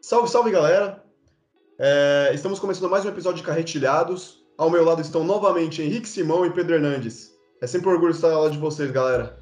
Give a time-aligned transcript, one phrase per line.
[0.00, 1.04] Salve, salve galera!
[1.76, 4.44] É, estamos começando mais um episódio de Carretilhados.
[4.56, 7.36] Ao meu lado estão novamente Henrique Simão e Pedro Hernandes.
[7.60, 9.40] É sempre um orgulho estar ao lado de vocês, galera.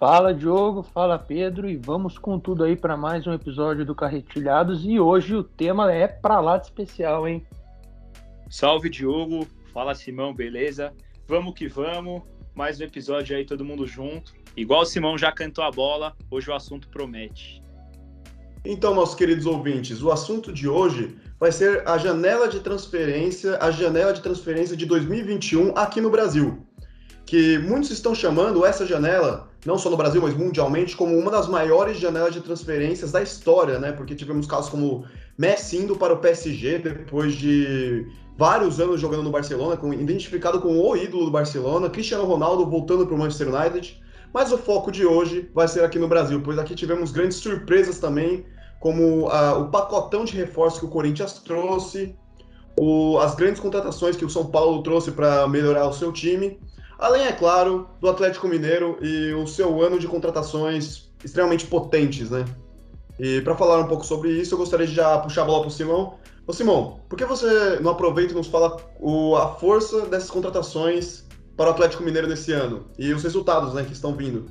[0.00, 4.84] Fala Diogo, fala Pedro e vamos com tudo aí para mais um episódio do Carretilhados
[4.86, 7.46] e hoje o tema é pra lá de especial, hein?
[8.48, 10.94] Salve Diogo, fala Simão, beleza?
[11.28, 12.22] Vamos que vamos,
[12.54, 14.32] mais um episódio aí todo mundo junto.
[14.56, 17.61] Igual o Simão já cantou a bola, hoje o assunto promete.
[18.64, 23.72] Então, meus queridos ouvintes, o assunto de hoje vai ser a janela de transferência, a
[23.72, 26.64] janela de transferência de 2021 aqui no Brasil.
[27.26, 31.48] Que muitos estão chamando essa janela, não só no Brasil, mas mundialmente, como uma das
[31.48, 33.90] maiores janelas de transferências da história, né?
[33.90, 35.04] Porque tivemos casos como
[35.36, 38.06] Messi indo para o PSG depois de
[38.38, 43.06] vários anos jogando no Barcelona, com, identificado com o ídolo do Barcelona, Cristiano Ronaldo voltando
[43.06, 44.00] para o Manchester United.
[44.32, 47.98] Mas o foco de hoje vai ser aqui no Brasil, pois aqui tivemos grandes surpresas
[47.98, 48.46] também,
[48.82, 52.16] como a, o pacotão de reforços que o Corinthians trouxe,
[52.76, 56.58] o, as grandes contratações que o São Paulo trouxe para melhorar o seu time,
[56.98, 62.44] além, é claro, do Atlético Mineiro e o seu ano de contratações extremamente potentes, né?
[63.20, 65.68] E para falar um pouco sobre isso, eu gostaria de já puxar a bola para
[65.68, 66.14] o Simão.
[66.44, 71.24] Ô Simão, por que você não aproveita e nos fala o, a força dessas contratações
[71.56, 74.46] para o Atlético Mineiro nesse ano e os resultados né, que estão vindo.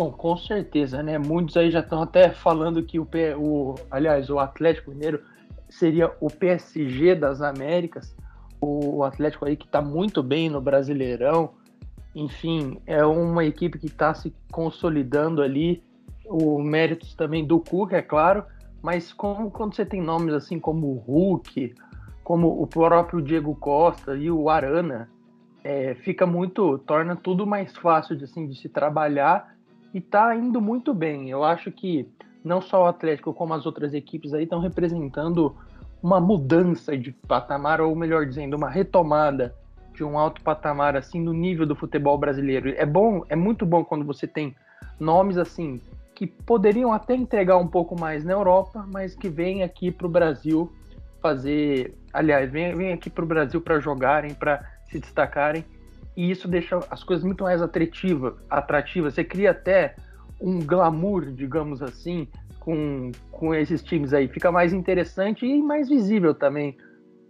[0.00, 1.18] Bom, com certeza, né?
[1.18, 3.06] Muitos aí já estão até falando que o,
[3.36, 5.20] o, aliás, o Atlético Mineiro
[5.68, 8.16] seria o PSG das Américas,
[8.62, 11.50] o Atlético aí que está muito bem no Brasileirão.
[12.14, 15.82] Enfim, é uma equipe que está se consolidando ali.
[16.24, 18.46] O méritos também do Cuca, é claro,
[18.80, 21.74] mas como, quando você tem nomes assim como o Hulk,
[22.24, 25.10] como o próprio Diego Costa e o Arana,
[25.62, 29.59] é, fica muito, torna tudo mais fácil de, assim, de se trabalhar
[29.92, 31.30] e tá indo muito bem.
[31.30, 32.08] Eu acho que
[32.44, 35.54] não só o Atlético, como as outras equipes aí estão representando
[36.02, 39.54] uma mudança de patamar, ou melhor dizendo, uma retomada
[39.92, 42.72] de um alto patamar assim no nível do futebol brasileiro.
[42.76, 44.56] É bom, é muito bom quando você tem
[44.98, 45.80] nomes assim
[46.14, 50.10] que poderiam até entregar um pouco mais na Europa, mas que vêm aqui para o
[50.10, 50.70] Brasil
[51.20, 55.64] fazer, aliás, vem, vem aqui para o Brasil para jogarem, para se destacarem
[56.20, 58.34] e isso deixa as coisas muito mais atrativas.
[58.50, 59.10] Atrativa.
[59.10, 59.96] Você cria até
[60.38, 64.28] um glamour, digamos assim, com, com esses times aí.
[64.28, 66.76] Fica mais interessante e mais visível também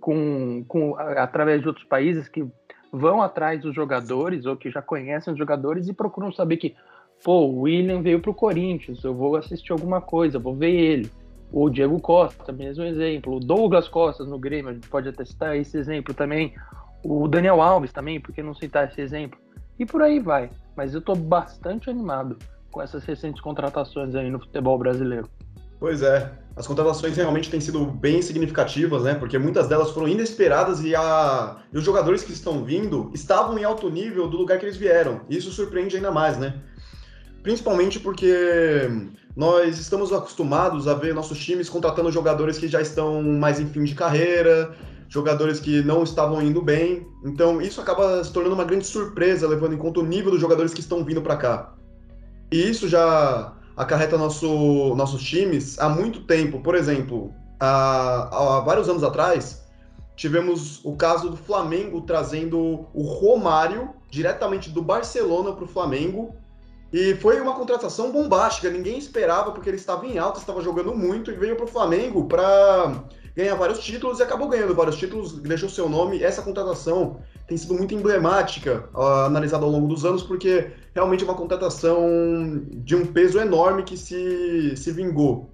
[0.00, 2.44] com, com através de outros países que
[2.92, 6.74] vão atrás dos jogadores ou que já conhecem os jogadores e procuram saber que,
[7.22, 11.10] pô, o William veio para o Corinthians, eu vou assistir alguma coisa, vou ver ele.
[11.52, 13.36] O Diego Costa, mesmo exemplo.
[13.36, 16.54] O Douglas Costa no Grêmio, a gente pode até citar esse exemplo também
[17.02, 19.38] o Daniel Alves também, por que não citar esse exemplo?
[19.78, 20.50] E por aí vai.
[20.76, 22.36] Mas eu estou bastante animado
[22.70, 25.28] com essas recentes contratações aí no futebol brasileiro.
[25.78, 29.14] Pois é, as contratações realmente têm sido bem significativas, né?
[29.14, 31.56] Porque muitas delas foram inesperadas e, a...
[31.72, 35.22] e os jogadores que estão vindo estavam em alto nível do lugar que eles vieram.
[35.28, 36.54] Isso surpreende ainda mais, né?
[37.42, 38.90] Principalmente porque
[39.34, 43.82] nós estamos acostumados a ver nossos times contratando jogadores que já estão mais em fim
[43.84, 44.76] de carreira,
[45.10, 47.06] jogadores que não estavam indo bem.
[47.24, 50.72] Então isso acaba se tornando uma grande surpresa, levando em conta o nível dos jogadores
[50.72, 51.74] que estão vindo para cá.
[52.50, 56.60] E isso já acarreta nosso, nossos times há muito tempo.
[56.60, 59.64] Por exemplo, há, há vários anos atrás,
[60.14, 66.36] tivemos o caso do Flamengo trazendo o Romário diretamente do Barcelona para o Flamengo.
[66.92, 71.30] E foi uma contratação bombástica, ninguém esperava, porque ele estava em alta, estava jogando muito
[71.30, 73.04] e veio para o Flamengo para
[73.34, 76.22] ganhar vários títulos e acabou ganhando vários títulos, deixou seu nome.
[76.22, 81.26] Essa contratação tem sido muito emblemática, uh, analisada ao longo dos anos, porque realmente é
[81.26, 82.00] uma contratação
[82.68, 85.50] de um peso enorme que se, se vingou.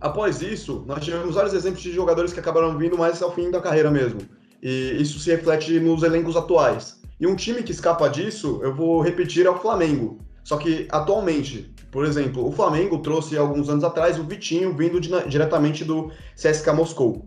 [0.00, 3.60] Após isso, nós tivemos vários exemplos de jogadores que acabaram vindo mais ao fim da
[3.60, 4.20] carreira mesmo.
[4.62, 7.00] E isso se reflete nos elencos atuais.
[7.20, 10.18] E um time que escapa disso, eu vou repetir, é o Flamengo.
[10.44, 15.08] Só que atualmente, por exemplo, o Flamengo trouxe alguns anos atrás o Vitinho vindo de,
[15.28, 17.26] diretamente do CSK Moscou.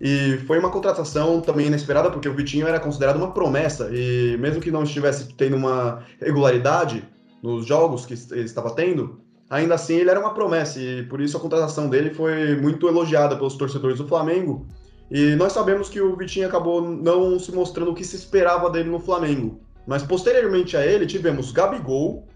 [0.00, 4.60] E foi uma contratação também inesperada, porque o Vitinho era considerado uma promessa, e mesmo
[4.60, 7.02] que não estivesse tendo uma regularidade
[7.42, 11.36] nos jogos que ele estava tendo, ainda assim ele era uma promessa, e por isso
[11.36, 14.66] a contratação dele foi muito elogiada pelos torcedores do Flamengo.
[15.10, 18.90] E nós sabemos que o Vitinho acabou não se mostrando o que se esperava dele
[18.90, 19.60] no Flamengo.
[19.86, 22.26] Mas posteriormente a ele, tivemos Gabigol,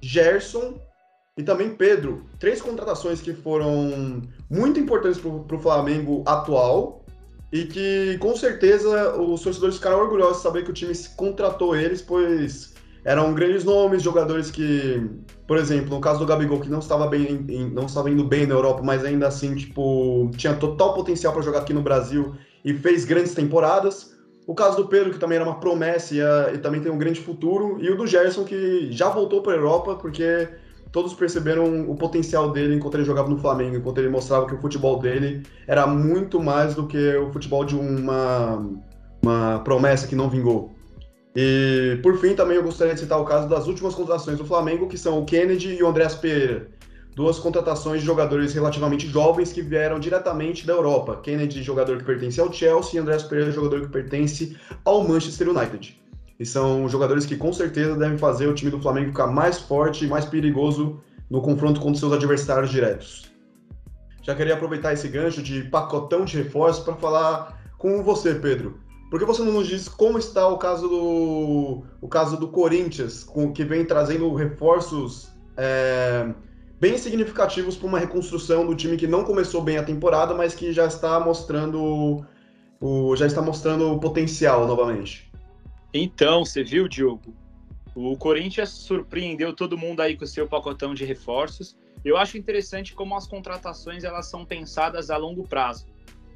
[0.00, 0.78] Gerson
[1.38, 2.24] e também Pedro.
[2.40, 4.20] Três contratações que foram
[4.50, 7.04] muito importantes para o Flamengo atual
[7.52, 12.02] e que com certeza os torcedores ficaram orgulhosos de saber que o time contratou eles,
[12.02, 12.74] pois
[13.04, 15.00] eram grandes nomes, jogadores que,
[15.46, 18.54] por exemplo, no caso do Gabigol, que não estava bem, não estava indo bem na
[18.54, 23.04] Europa, mas ainda assim, tipo, tinha total potencial para jogar aqui no Brasil e fez
[23.04, 24.18] grandes temporadas.
[24.46, 26.98] O caso do Pedro, que também era uma promessa e, a, e também tem um
[26.98, 30.48] grande futuro, e o do Gerson, que já voltou para a Europa, porque
[30.92, 34.60] todos perceberam o potencial dele enquanto ele jogava no Flamengo, enquanto ele mostrava que o
[34.60, 38.66] futebol dele era muito mais do que o futebol de uma,
[39.22, 40.72] uma promessa que não vingou.
[41.36, 44.88] E, por fim, também eu gostaria de citar o caso das últimas contratações do Flamengo,
[44.88, 46.68] que são o Kennedy e o Andreas Pereira.
[47.14, 51.20] Duas contratações de jogadores relativamente jovens que vieram diretamente da Europa.
[51.22, 56.00] Kennedy, jogador que pertence ao Chelsea, e Andreas Pereira, jogador que pertence ao Manchester United.
[56.38, 60.04] E são jogadores que com certeza devem fazer o time do Flamengo ficar mais forte
[60.04, 63.30] e mais perigoso no confronto contra seus adversários diretos.
[64.22, 68.78] Já queria aproveitar esse gancho de pacotão de reforços para falar com você, Pedro.
[69.10, 73.24] Por que você não nos diz como está o caso do, o caso do Corinthians,
[73.24, 76.30] com, que vem trazendo reforços é,
[76.78, 80.72] bem significativos para uma reconstrução do time que não começou bem a temporada, mas que
[80.72, 82.22] já está mostrando
[82.80, 85.30] o, já está mostrando o potencial novamente?
[85.92, 87.34] Então, você viu, Diogo?
[87.94, 91.76] O Corinthians surpreendeu todo mundo aí com o seu pacotão de reforços.
[92.04, 95.86] Eu acho interessante como as contratações elas são pensadas a longo prazo.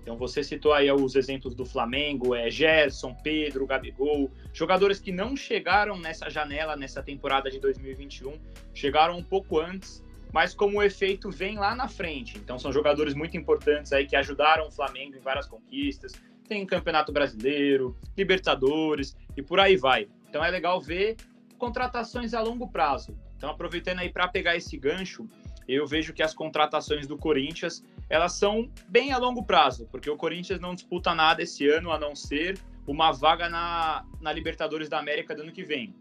[0.03, 5.37] Então você citou aí os exemplos do Flamengo, é Gerson, Pedro, Gabigol, jogadores que não
[5.37, 8.37] chegaram nessa janela nessa temporada de 2021,
[8.75, 12.37] chegaram um pouco antes, mas como o efeito vem lá na frente.
[12.37, 16.13] Então são jogadores muito importantes aí que ajudaram o Flamengo em várias conquistas.
[16.49, 20.09] Tem Campeonato Brasileiro, Libertadores e por aí vai.
[20.29, 21.17] Então é legal ver
[21.59, 23.17] contratações a longo prazo.
[23.37, 25.29] Então aproveitando aí para pegar esse gancho,
[25.69, 30.17] eu vejo que as contratações do Corinthians elas são bem a longo prazo, porque o
[30.17, 34.99] Corinthians não disputa nada esse ano a não ser uma vaga na, na Libertadores da
[34.99, 35.95] América do ano que vem.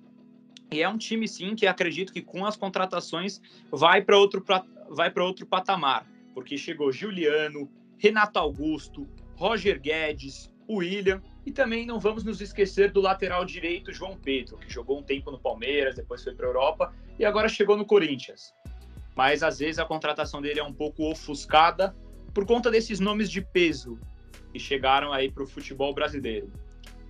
[0.71, 4.43] E é um time, sim, que acredito que com as contratações vai para outro,
[4.89, 12.23] vai outro patamar, porque chegou Juliano, Renato Augusto, Roger Guedes, William, e também não vamos
[12.23, 16.35] nos esquecer do lateral direito João Pedro, que jogou um tempo no Palmeiras, depois foi
[16.35, 18.53] para a Europa e agora chegou no Corinthians
[19.15, 21.95] mas às vezes a contratação dele é um pouco ofuscada
[22.33, 23.99] por conta desses nomes de peso
[24.51, 26.51] que chegaram aí para o futebol brasileiro.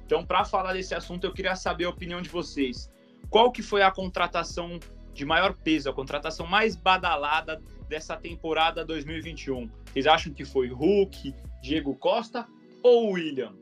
[0.05, 2.91] Então, para falar desse assunto, eu queria saber a opinião de vocês.
[3.29, 4.79] Qual que foi a contratação
[5.13, 9.69] de maior peso, a contratação mais badalada dessa temporada 2021?
[9.85, 12.47] Vocês acham que foi Hulk, Diego Costa
[12.83, 13.53] ou William?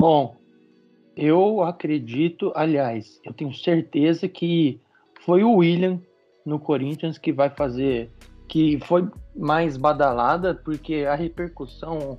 [0.00, 0.34] Bom,
[1.14, 4.80] eu acredito, aliás, eu tenho certeza que
[5.26, 6.00] foi o William
[6.42, 8.10] no Corinthians que vai fazer,
[8.48, 9.06] que foi
[9.36, 12.18] mais badalada, porque a repercussão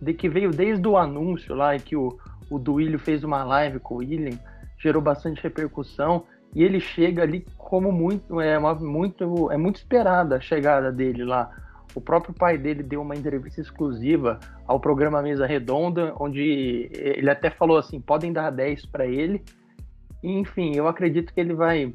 [0.00, 2.16] de que veio desde o anúncio lá, que o,
[2.48, 4.38] o Duílio fez uma live com o William,
[4.78, 6.22] gerou bastante repercussão,
[6.54, 11.24] e ele chega ali como muito, é, uma, muito, é muito esperada a chegada dele
[11.24, 11.50] lá.
[11.96, 17.48] O próprio pai dele deu uma entrevista exclusiva ao programa Mesa Redonda, onde ele até
[17.48, 19.42] falou assim: podem dar 10 para ele.
[20.22, 21.94] Enfim, eu acredito que ele vai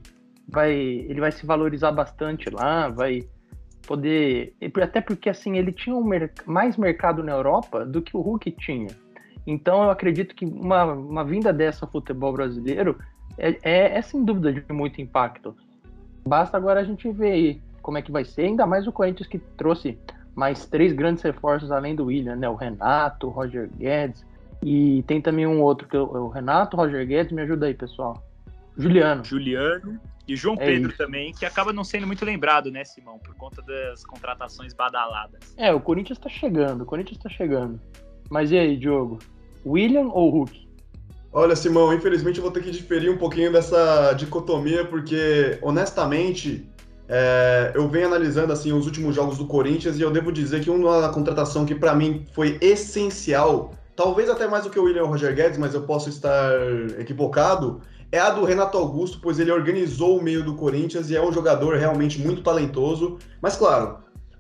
[0.50, 3.30] vai, ele vai se valorizar bastante lá, vai
[3.86, 4.56] poder.
[4.82, 8.50] Até porque assim, ele tinha um mer mais mercado na Europa do que o Hulk
[8.54, 8.90] tinha.
[9.46, 12.98] Então eu acredito que uma, uma vinda dessa ao futebol brasileiro
[13.38, 15.56] é, é, é, sem dúvida de muito impacto.
[16.28, 19.28] Basta agora a gente ver aí como é que vai ser, ainda mais o Corinthians
[19.28, 19.98] que trouxe
[20.36, 22.48] mais três grandes reforços além do William, né?
[22.48, 24.26] O Renato, o Roger Guedes
[24.64, 28.24] e tem também um outro que o Renato, o Roger Guedes, me ajuda aí, pessoal.
[28.78, 29.24] Juliano.
[29.24, 30.98] Juliano e João é Pedro isso.
[30.98, 33.18] também, que acaba não sendo muito lembrado, né, Simão?
[33.20, 35.54] Por conta das contratações badaladas.
[35.58, 37.80] É, o Corinthians tá chegando, o Corinthians tá chegando.
[38.30, 39.20] Mas e aí, Diogo?
[39.66, 40.70] William ou Hulk?
[41.34, 46.70] Olha, Simão, infelizmente eu vou ter que diferir um pouquinho dessa dicotomia, porque, honestamente,
[47.14, 50.70] é, eu venho analisando assim os últimos jogos do Corinthians e eu devo dizer que
[50.70, 55.36] uma contratação que para mim foi essencial, talvez até mais do que o William Roger
[55.36, 56.54] Guedes, mas eu posso estar
[56.98, 57.82] equivocado,
[58.14, 61.34] é a do Renato Augusto, pois ele organizou o meio do Corinthians e é um
[61.34, 63.18] jogador realmente muito talentoso.
[63.42, 63.98] Mas claro,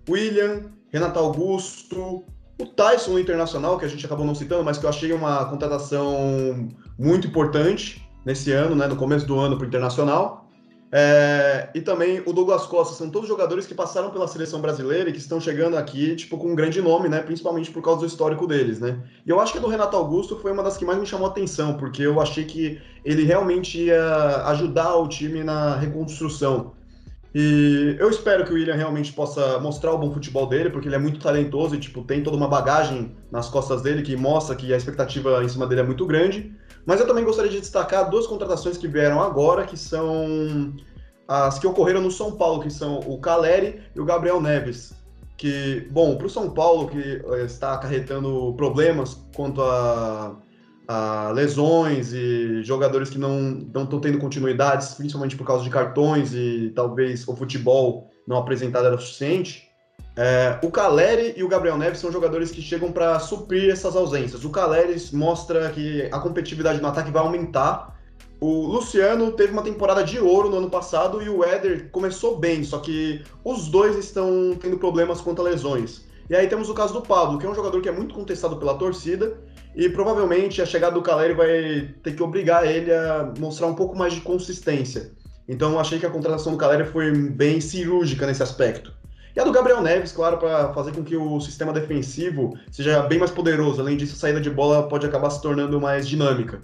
[0.09, 2.23] William, Renato Augusto,
[2.57, 6.69] o Tyson Internacional, que a gente acabou não citando, mas que eu achei uma contratação
[6.97, 10.49] muito importante nesse ano, né, no começo do ano para o Internacional.
[10.93, 15.13] É, e também o Douglas Costa, são todos jogadores que passaram pela seleção brasileira e
[15.13, 17.21] que estão chegando aqui, tipo, com um grande nome, né?
[17.21, 19.01] Principalmente por causa do histórico deles, né?
[19.25, 21.27] E eu acho que a do Renato Augusto foi uma das que mais me chamou
[21.27, 26.73] a atenção, porque eu achei que ele realmente ia ajudar o time na reconstrução.
[27.33, 30.95] E eu espero que o William realmente possa mostrar o bom futebol dele, porque ele
[30.95, 34.73] é muito talentoso e, tipo, tem toda uma bagagem nas costas dele que mostra que
[34.73, 36.53] a expectativa em cima dele é muito grande.
[36.85, 40.73] Mas eu também gostaria de destacar duas contratações que vieram agora, que são
[41.27, 44.93] as que ocorreram no São Paulo, que são o Caleri e o Gabriel Neves.
[45.37, 50.35] Que, bom, para o São Paulo, que eh, está acarretando problemas quanto a,
[50.87, 56.71] a lesões e jogadores que não estão tendo continuidades, principalmente por causa de cartões e
[56.75, 59.70] talvez o futebol não apresentado era suficiente.
[60.15, 64.43] É, o Caleri e o Gabriel Neves são jogadores que chegam para suprir essas ausências.
[64.43, 67.91] O Caleri mostra que a competitividade no ataque vai aumentar
[68.43, 72.63] o Luciano teve uma temporada de ouro no ano passado e o Éder começou bem,
[72.63, 76.03] só que os dois estão tendo problemas quanto a lesões.
[76.27, 78.57] E aí temos o caso do Pablo, que é um jogador que é muito contestado
[78.57, 79.37] pela torcida
[79.75, 83.95] e provavelmente a chegada do Caleri vai ter que obrigar ele a mostrar um pouco
[83.95, 85.11] mais de consistência.
[85.47, 88.91] Então achei que a contratação do Caleri foi bem cirúrgica nesse aspecto.
[89.35, 93.17] E a do Gabriel Neves, claro, para fazer com que o sistema defensivo seja bem
[93.17, 93.79] mais poderoso.
[93.79, 96.61] Além disso, a saída de bola pode acabar se tornando mais dinâmica.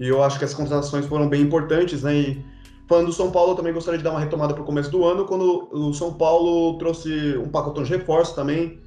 [0.00, 2.14] E eu acho que as contratações foram bem importantes, né?
[2.14, 2.44] E
[2.88, 5.04] falando do São Paulo, eu também gostaria de dar uma retomada para o começo do
[5.04, 8.80] ano, quando o São Paulo trouxe um pacotão de reforço também,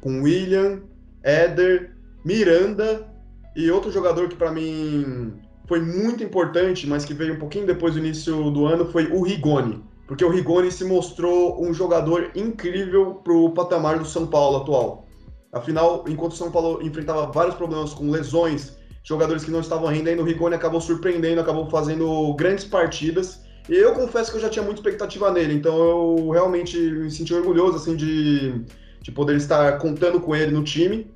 [0.00, 0.80] com William,
[1.22, 3.08] Éder, Miranda
[3.56, 5.32] e outro jogador que para mim
[5.66, 9.22] foi muito importante, mas que veio um pouquinho depois do início do ano, foi o
[9.22, 9.82] Rigoni.
[10.06, 15.06] Porque o Rigoni se mostrou um jogador incrível para o patamar do São Paulo atual.
[15.52, 20.22] Afinal, enquanto o São Paulo enfrentava vários problemas com lesões jogadores que não estavam rendendo,
[20.22, 23.40] o Rigoni acabou surpreendendo, acabou fazendo grandes partidas.
[23.68, 27.32] E eu confesso que eu já tinha muita expectativa nele, então eu realmente me senti
[27.32, 28.64] orgulhoso assim de,
[29.00, 31.10] de poder estar contando com ele no time.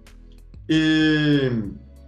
[0.69, 1.51] E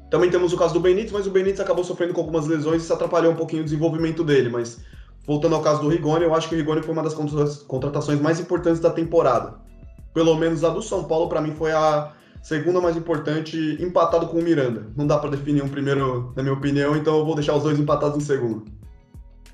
[0.08, 2.84] também temos o caso do Benítez, mas o Benítez acabou sofrendo com algumas lesões e
[2.84, 4.48] isso atrapalhou um pouquinho o desenvolvimento dele.
[4.48, 4.80] Mas
[5.26, 7.14] voltando ao caso do Rigoni, eu acho que o Rigoni foi uma das
[7.64, 9.60] contratações mais importantes da temporada.
[10.12, 12.12] Pelo menos a do São Paulo, para mim, foi a,
[12.42, 14.92] Segunda mais importante, empatado com o Miranda.
[14.96, 17.78] Não dá para definir um primeiro, na minha opinião, então eu vou deixar os dois
[17.78, 18.64] empatados em segundo.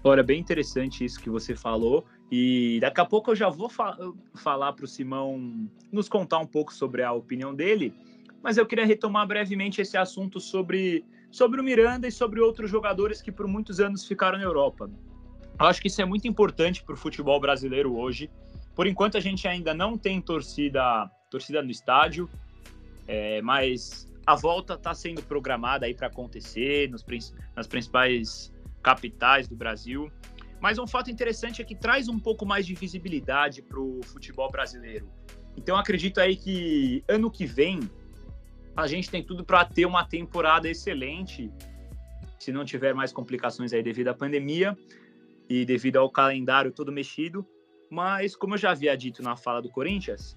[0.03, 2.07] Olha, bem interessante isso que você falou.
[2.33, 3.95] E daqui a pouco eu já vou fa
[4.35, 7.93] falar para o Simão nos contar um pouco sobre a opinião dele.
[8.43, 13.21] Mas eu queria retomar brevemente esse assunto sobre, sobre o Miranda e sobre outros jogadores
[13.21, 14.91] que por muitos anos ficaram na Europa.
[15.59, 18.31] Eu acho que isso é muito importante para o futebol brasileiro hoje.
[18.77, 22.31] Por enquanto a gente ainda não tem torcida, torcida no estádio,
[23.09, 27.05] é, mas a volta está sendo programada aí para acontecer nos,
[27.57, 30.13] nas principais capitais do Brasil.
[30.61, 34.49] Mas um fato interessante é que traz um pouco mais de visibilidade para o futebol
[34.51, 35.11] brasileiro.
[35.57, 37.81] Então acredito aí que ano que vem
[38.77, 41.51] a gente tem tudo para ter uma temporada excelente,
[42.39, 44.79] se não tiver mais complicações aí devido à pandemia
[45.49, 47.47] e devido ao calendário todo mexido.
[47.91, 50.37] Mas como eu já havia dito na fala do Corinthians,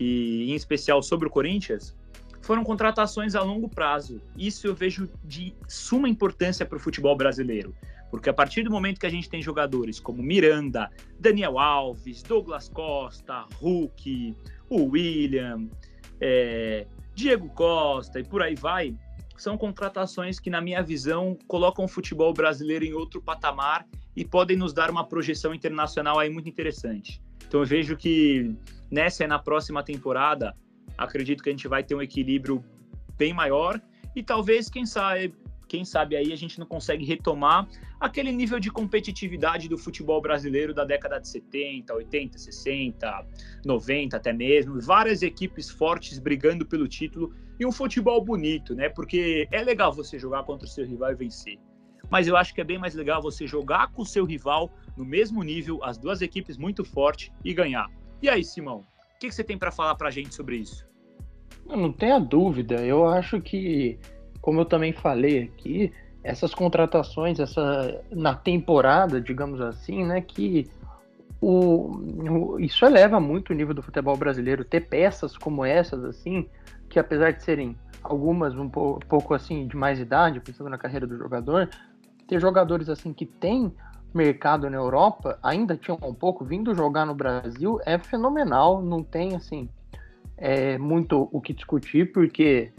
[0.00, 1.96] e em especial sobre o Corinthians,
[2.42, 4.20] foram contratações a longo prazo.
[4.36, 7.74] Isso eu vejo de suma importância para o futebol brasileiro.
[8.10, 12.68] Porque a partir do momento que a gente tem jogadores como Miranda, Daniel Alves, Douglas
[12.68, 14.34] Costa, Hulk,
[14.70, 15.68] o William,
[16.20, 18.96] é, Diego Costa e por aí vai,
[19.36, 23.86] são contratações que, na minha visão, colocam o futebol brasileiro em outro patamar
[24.18, 27.22] e podem nos dar uma projeção internacional aí muito interessante.
[27.46, 28.52] Então eu vejo que
[28.90, 30.56] nessa e na próxima temporada
[30.98, 32.64] acredito que a gente vai ter um equilíbrio
[33.16, 33.80] bem maior
[34.16, 35.32] e talvez, quem sabe,
[35.68, 37.68] quem sabe aí a gente não consegue retomar
[38.00, 43.26] aquele nível de competitividade do futebol brasileiro da década de 70, 80, 60,
[43.64, 48.88] 90 até mesmo, várias equipes fortes brigando pelo título e um futebol bonito, né?
[48.88, 51.56] Porque é legal você jogar contra o seu rival e vencer.
[52.10, 55.04] Mas eu acho que é bem mais legal você jogar com o seu rival no
[55.04, 57.86] mesmo nível, as duas equipes muito fortes e ganhar.
[58.22, 60.86] E aí, Simão, o que, que você tem para falar para a gente sobre isso?
[61.66, 62.76] Não tenha dúvida.
[62.76, 63.98] Eu acho que,
[64.40, 70.66] como eu também falei aqui, essas contratações, essa na temporada, digamos assim, né, que
[71.40, 71.90] o,
[72.56, 74.64] o, isso eleva muito o nível do futebol brasileiro.
[74.64, 76.48] Ter peças como essas, assim,
[76.88, 81.06] que apesar de serem algumas um pouco, pouco assim de mais idade, pensando na carreira
[81.06, 81.68] do jogador,
[82.28, 83.72] ter jogadores assim que têm
[84.14, 88.82] mercado na Europa, ainda tinham um pouco vindo jogar no Brasil, é fenomenal.
[88.82, 89.68] Não tem assim
[90.36, 92.72] é, muito o que discutir, porque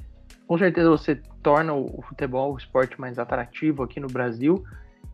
[0.48, 4.63] com certeza você torna o futebol o esporte mais atrativo aqui no Brasil.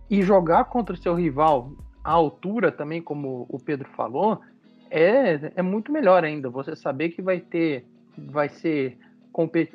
[0.09, 1.71] E jogar contra o seu rival
[2.03, 4.39] à altura também, como o Pedro falou,
[4.91, 6.49] é, é muito melhor ainda.
[6.49, 7.85] Você saber que vai ter,
[8.17, 8.97] vai ser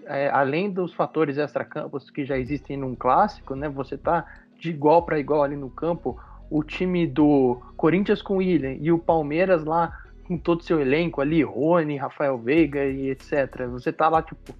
[0.06, 3.68] é, além dos fatores extra-campos que já existem num clássico, né?
[3.68, 4.24] Você tá
[4.60, 6.20] de igual para igual ali no campo.
[6.50, 11.20] O time do Corinthians com o William e o Palmeiras lá com todo seu elenco
[11.20, 13.66] ali, Rony, Rafael Veiga e etc.
[13.72, 14.54] Você tá lá, tipo,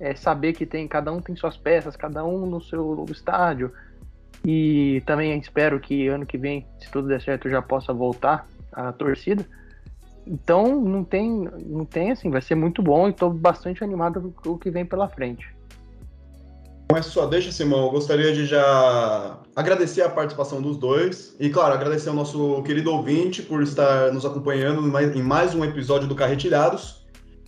[0.00, 3.72] é saber que tem cada um tem suas peças, cada um no seu estádio.
[4.44, 8.92] E também espero que ano que vem, se tudo der certo, já possa voltar a
[8.92, 9.46] torcida.
[10.26, 14.50] Então não tem, não tem assim, vai ser muito bom e estou bastante animado com
[14.50, 15.46] o que vem pela frente.
[16.90, 21.74] Mas só deixa, Simão, eu gostaria de já agradecer a participação dos dois e, claro,
[21.74, 24.82] agradecer ao nosso querido ouvinte por estar nos acompanhando
[25.14, 27.02] em mais um episódio do Carretilhados.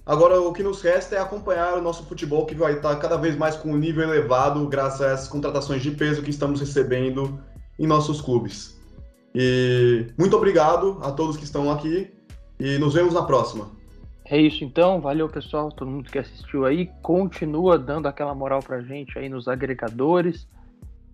[0.07, 3.37] Agora, o que nos resta é acompanhar o nosso futebol, que vai estar cada vez
[3.37, 7.41] mais com um nível elevado, graças essas contratações de peso que estamos recebendo
[7.79, 8.79] em nossos clubes.
[9.35, 12.13] E muito obrigado a todos que estão aqui
[12.61, 13.71] e nos vemos na próxima.
[14.27, 18.81] É isso então, valeu pessoal, todo mundo que assistiu aí, continua dando aquela moral pra
[18.81, 20.49] gente aí nos agregadores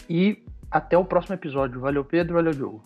[0.08, 1.80] e até o próximo episódio.
[1.80, 2.84] Valeu Pedro, valeu Diogo.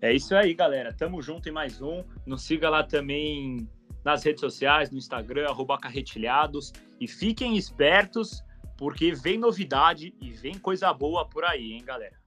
[0.00, 0.92] É isso aí, galera.
[0.92, 2.04] Tamo junto em mais um.
[2.24, 3.68] Nos siga lá também
[4.04, 5.46] nas redes sociais, no Instagram,
[5.80, 6.72] carretilhados.
[7.00, 8.44] E fiquem espertos,
[8.76, 12.23] porque vem novidade e vem coisa boa por aí, hein, galera?